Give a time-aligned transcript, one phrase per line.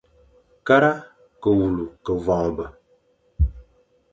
[0.67, 0.91] Kara
[1.41, 2.65] ke wule ke voñbe.